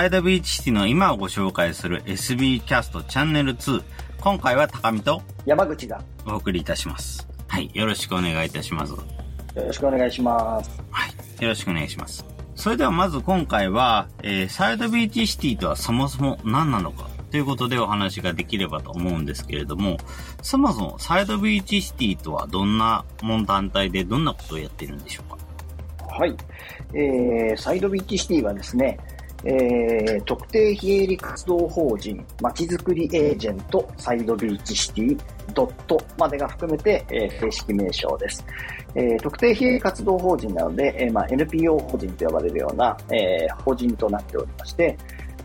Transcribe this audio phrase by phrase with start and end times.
[0.00, 3.82] サイドビーチシティの今をご紹介する SB キャストチャンネル2。
[4.18, 7.28] 今回は高見と山口がお送りいたします。
[7.48, 7.70] はい。
[7.74, 8.94] よろしくお願いいたします。
[8.94, 8.98] よ
[9.56, 10.70] ろしくお願いします。
[10.90, 11.42] はい。
[11.42, 12.24] よろしくお願いします。
[12.54, 17.10] それではまず今回は、えーサイドビーチシティとはそもそも何なのか？
[17.30, 19.98] ということでお話ができればと思うんですけれども、
[20.40, 26.14] そもそもサイドビーチシティとはどんなもん団体でどんなことをやっているんでしょうか？
[26.14, 26.34] はい。
[26.94, 28.98] えー、サイドビーチシティはですね、
[29.44, 35.20] えー、特定非営利活動法人まちづくりエージェントサイドビーチシティ
[35.54, 38.44] ドットまでが含めて、えー正式名称です。
[38.94, 44.96] えー特定非営利活動法人なので、えーまあ、NPO 法人と呼ばれるような、えー法人となっておりまして、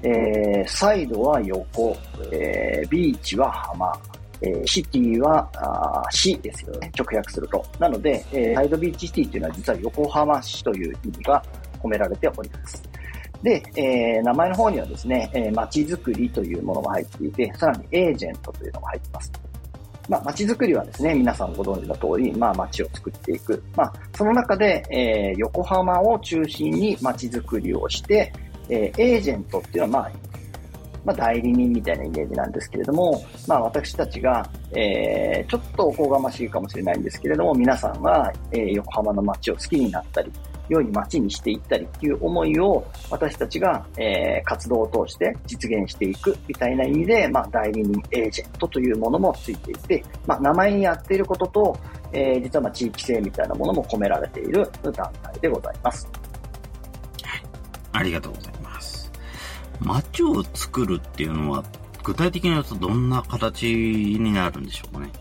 [0.04, 1.96] えーサイドは横、
[2.32, 3.94] えービーチは浜、
[4.42, 7.66] えシティはあ市ですよね、直訳すると。
[7.80, 11.44] なので、えーサイドビーチシティっていうのは実は横浜市という意味が
[11.82, 12.95] 込められております。
[13.46, 19.32] で、えー名前の方にはですね、えー街づくりというものが入っていて、さらにエージェントというのが入っています。
[20.10, 23.64] まあ、街づくりはですね、皆さんご存知の通り、まあ、街を作っていく。
[23.76, 28.34] まあ、その中で、えー横浜を中心に街づくりをして、
[28.68, 30.12] えーエージェントっていうのは、まあ、
[31.06, 40.32] まあ、代理人みたいなイメージなんですけれども、まあ、私たちが、えーちょっとおこがましいかもしれないんですけれども、皆さんが、えー横浜の街を好きになったり、
[40.70, 51.78] 良い街にしていったりっていう思いを私たちが、えー活動を通して実現していくみたいな意味で、まあ、代理人エージェントというものもついていて、まあ、名前にやっていることと、
[52.12, 56.08] えー実はま地域性みたいなものも込められている団体でございます。
[57.92, 59.12] ありがとうございます。
[59.80, 61.64] 街を作るっていうのは、
[62.04, 65.12] 具体的に言うとどんな形になるんでしょうかね？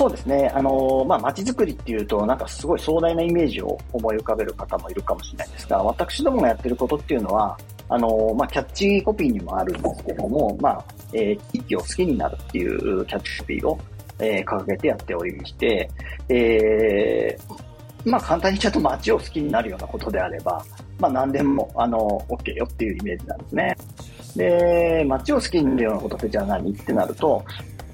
[0.00, 0.50] そうですね。
[0.54, 7.58] あの、まあ、街づくりっていうと、なんかすごい壮大なイメージを思い浮かべる方もいるかもしれないんですが、私どもがやってることっていうのは、
[7.90, 13.78] あの、まあ、キャッチコピーにもあるんですけども、まあ、えー地域を好きになるっていうキャッチコピーを、
[14.20, 15.90] えー掲げてやっておりまして、
[16.30, 20.64] えーまあ、簡単に言っちゃうと街を好きになるようなことであれば、
[20.98, 23.76] まあ、何でも、あの、OK よっていうイメージなんですね。
[24.34, 27.44] で、街を好きになるようなことってじゃあ何ってなると、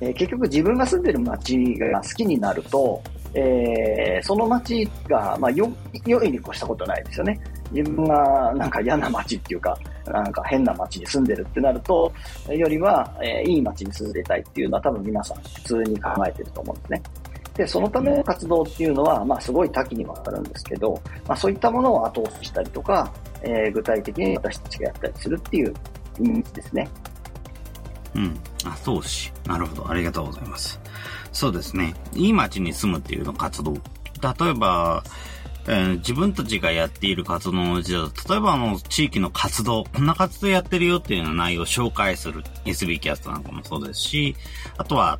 [0.00, 3.02] えー結局自分が住んでる街が好きになると、
[3.34, 5.70] えーその街が、まあ、よ、
[6.06, 7.38] 良いに越したことないですよね。
[7.72, 9.76] 自分がなんか嫌な街っていうか、
[10.06, 12.12] なんか変な街に住んでるってなると、
[12.48, 17.02] よりは、えーいい街に住んでたいっていうのは多分皆さん普通に考えてると思うんですね。
[17.54, 25.74] で、そのための活動っていうのは、まあすごい多岐にわたるんですけど、まあそういったものを後押ししたりとか、えー具体的に私たちがやったりするっていう
[26.20, 26.88] 意味ですね。
[28.16, 28.40] うん。
[28.64, 29.32] あ、投資。
[29.46, 29.88] なるほど。
[29.88, 30.80] ありがとうございます。
[31.32, 31.94] そうですね。
[32.14, 33.74] いい街に住むっていうの活動。
[33.74, 33.80] 例
[34.50, 35.04] えば、
[35.68, 44.36] えー自分たちがやっている活動のうちだと、例えばあの、地域の活動、こんな活動やってるよっていうような内容を紹介する SB キャストなんかもそうですし、
[44.78, 45.18] あとは、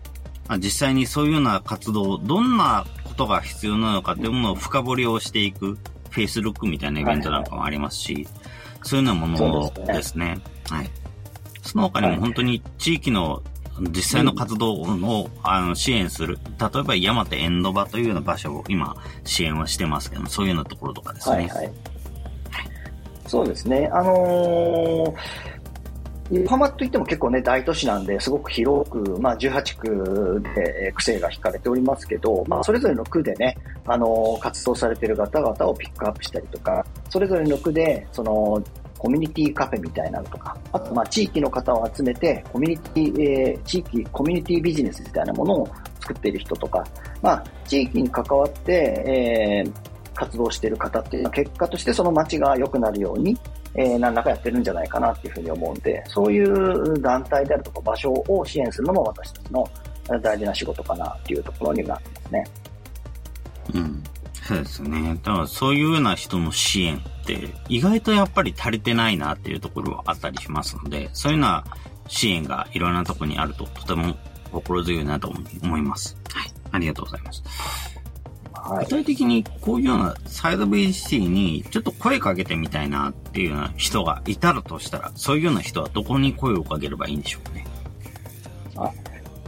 [0.58, 5.78] 実際にそういうような活動、どんなことが必要なのかっていうものを深掘りをしていく、
[6.10, 8.28] Facebook みたいなイベントなんかもありますし、
[8.84, 10.38] そういうようなものですね。
[10.70, 10.90] はい。
[11.66, 13.42] その他にも本当に地域の
[13.80, 16.38] 実際の活動を、あの支援する。
[16.58, 21.36] 例えば山手エンドバというような場所を今支援はしてますけど、そういうようなところとかですね。
[21.36, 21.72] はいはい。
[23.26, 23.88] そうですね。
[23.92, 25.14] あのー
[26.28, 33.56] 横浜といっても結構ね、大都市なんで、すごく広く、まあ、18区でえー区政が引かれておりますけど、まあ、それぞれの区でね、
[33.86, 38.60] あのー活動されている方々をピックアップしたりとか、それぞれの区で、その、
[38.98, 45.68] コミュニティカフェみたいなのとか、あと、まあ、地域の方を集めて、コミュニティ、えー地域、コミュニティビジネスみたいなものを
[46.00, 46.84] 作っている人とか、
[47.22, 53.38] まあ、地域に関わって、えー活動している方っていうのは結果としてその街が良くなるように、
[53.74, 59.68] えー何らかやってるんじゃないかなっていうふうに思うんで、そういう団体であるとか場所を支援するのも私たちの
[60.22, 62.44] 大事な仕事かなっていうところになってますね。
[63.74, 64.02] うん。
[64.46, 65.18] そうですね。
[65.24, 71.64] だからそういうような人の支援って意外とやっぱり足りてないなっていうところはあったりしますので、そういうような
[72.08, 74.16] 支援がいろんなところにあるととても
[74.52, 75.32] 心強いなと
[75.62, 76.16] 思います。
[76.32, 76.50] はい。
[76.70, 77.42] ありがとうございます。
[78.52, 78.90] はい具。
[78.90, 87.66] 体的にこういうようなサイドビーチシティにちょっと声かけてみたいなっていうような人がいたらとしたら、そういうような人はどこに声をかければいいんでしょうかね。
[88.76, 88.92] あ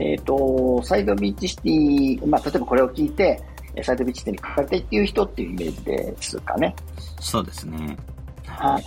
[0.01, 6.75] えっ、と、サイドビーチシティ、まあ、例えばこれを聞いて、えーサイドビーチシティにかかりたいっていう人っていうイメージですかね。
[7.21, 7.97] そうですね。
[8.47, 8.85] はい。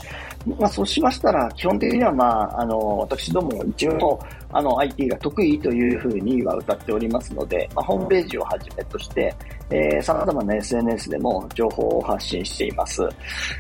[0.60, 4.20] まあ、そうしましたら、基本的には、まあ、あの、私ども一応、
[4.52, 9.34] あの、IT が得意というふうには歌っておりますので、まあ、ホームページをはじめとして、
[9.70, 13.08] えー、様々な SNS でも情報を発信しています。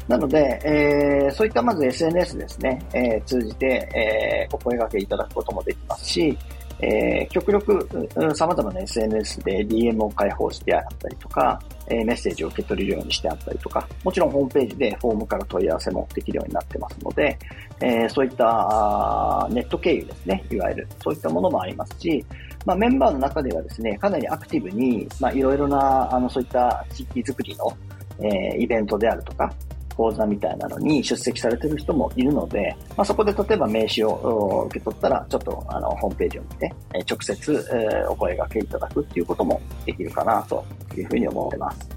[0.07, 6.37] なので、えー、そういったまず SNS ですね、えー、通じて、えー、お声掛けいただくこともできますし、
[6.81, 7.87] えー、極力、
[8.35, 17.37] 様々な SNS で DM を開放してあったりとか、えー、メッセージを受け取れるようにしてあったりとか、もちろんホームページでフォームから問い合わせもできるようになってますので、
[17.81, 22.25] えー、そういったネット経由ですね、いわゆる、そういったものもありますし、
[22.65, 27.75] まあ、メンバーの中ではですね、かなりアクティブに、まあ、いろいろな、あの、そういった地域づくりの、
[28.19, 29.51] えー、イベントであるとか、
[29.95, 36.73] 講座みたいなのに出席されてる人もいるので、まあ、そこで例えば名刺を受け取ったら、ちょっとあのホームページを見て、
[37.09, 40.63] 直接、えお声掛けいただくっていうこともできるかなと
[40.95, 41.89] いうふうに思ってます。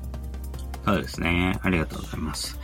[0.84, 1.58] そうですね。
[1.62, 2.58] ありがとうございます。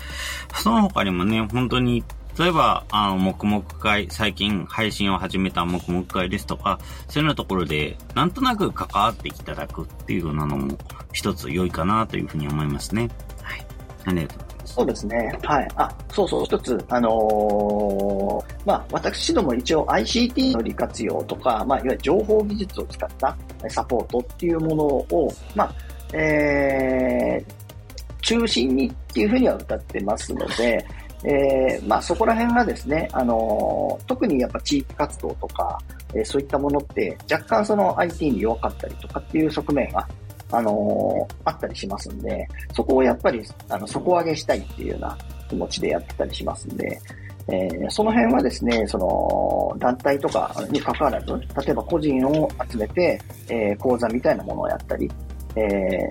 [0.54, 2.04] その他にもね、本当に
[2.38, 6.78] 例えば、あの、黙々会、最近配信を始めた黙々会ですとか、
[7.08, 10.78] そういうようなところで、なんとなく関わっていただくっていうようなのも、
[11.12, 13.10] 一つ良いかなというふうに思いますね。
[13.42, 13.66] はい。
[14.06, 14.49] ありがとうございます。
[14.74, 15.32] そうですね。
[15.42, 15.68] はい。
[15.74, 23.36] あ、そうそう、一つ、あのー、まあ、私ども一応 ICT の利活用とか、まあ、いわゆる情報技術を使った
[23.68, 25.74] サポートっていうものを、まあ、
[26.16, 30.86] えー、中心にっていうふうには歌ってますので、
[31.24, 35.78] えー、まあそこら辺がですね、あのー、特にやっぱ地域活動とか、
[36.14, 40.08] えー、そういったものって若干その IT に弱かったりとかっていう側面が、
[40.50, 45.18] あのー、あったりしますんで、そこをやっぱり、あの、底上げしたいっていうような
[45.48, 47.00] 気持ちでやってたりしますんで、
[47.48, 55.10] えー、その辺はですね、その、団体とかに関わらず、例えば個人を集めて、えー、講座みたいなものをやったり、
[55.56, 55.60] え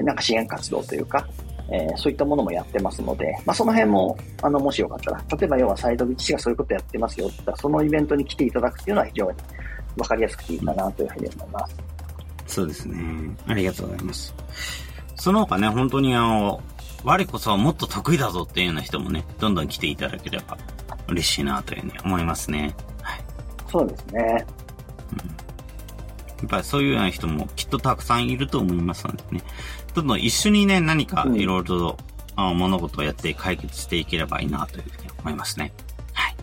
[0.02, 1.26] ー、なんか支援活動というか、
[1.72, 9.38] えー、そういったものもやってますので、まあ、その辺も、あの、もしよかったら、例えば要はサイドビッチがそういうことやってますよって言ったら、そのイベントに来ていただくっていうのは非常に
[9.98, 11.89] わかりやすくていいかなというふうに思います。
[12.50, 13.00] そうですね。
[13.48, 14.34] ありがとうございます。
[15.16, 16.64] その他ね、本当にあの、
[17.04, 20.58] 我こそはもっと得意だぞっていうような人もね、どんどん来ていただければ
[21.08, 22.76] 嬉しいなというふうに思いますね。
[23.04, 23.20] はい。
[23.72, 24.46] そうですね。
[25.14, 25.18] うん。
[26.40, 29.44] やっぱりそういうような人もきっとたくさんいると思いますのでね。
[29.94, 31.98] どんどん一緒にね、何かいろいろと、
[32.36, 35.72] うん、物事をやって解決していければいいなというふうに思いますね。
[36.14, 36.36] はい。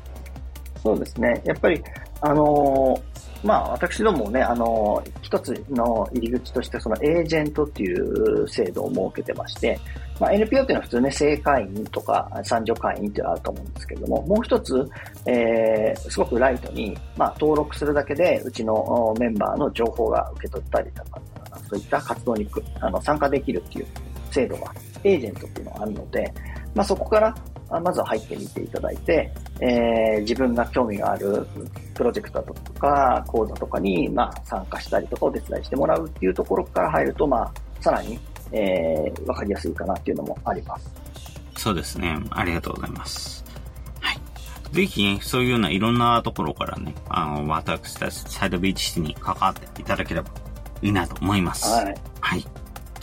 [0.82, 1.42] そうですね。
[1.44, 1.82] やっぱり、
[2.20, 9.78] あのーまあ、私どもね、あの、一つの入り口として、そのエージェントっていう制度を設けてまして、
[10.18, 14.88] まあ、NPO っていうのは普通ね、正会員とか参助会員っていうのはあると思うんですけれども、もう一つ、
[15.26, 21.20] えー、すごくライトに、まあ、登録するだけで、うちのメンバーの情報が受け取ったりとか、
[21.68, 22.48] そういった活動に
[22.80, 23.86] あの参加できるっていう
[24.30, 24.72] 制度が、
[25.04, 26.32] エージェントっていうのがあるので、
[26.74, 27.34] まあ、そこから
[27.70, 31.46] まずは入ってみていただいて、えー、自分が興味がある
[31.94, 38.18] プロジェクトとか講座とかに、まあ、参加したりとかお手伝いしてもらうっていうところから入ると、まあ、さらに、
[38.52, 40.90] えー、わかりやすいかなっていうのもあります。
[41.56, 42.18] そうですね。
[42.30, 43.44] ありがとうございます。
[44.00, 44.20] はい。
[44.72, 50.30] ぜひね、そういうようないろんなところからね、あの、私たちサイドビーチシティに関わっていただければ
[50.82, 51.66] いいなと思います。
[51.68, 51.94] はい。
[52.20, 52.46] はい。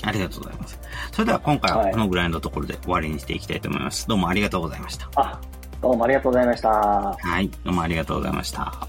[0.04, 0.80] ありがとうございます。
[1.12, 4.08] それでは今回はこのぐらいのところで終わりにしていきたいと思います。
[4.08, 5.10] どうもありがとうございました。
[5.16, 5.40] あ、
[5.82, 6.70] どうもありがとうございました。
[6.70, 8.88] はい、どうもありがとうございました。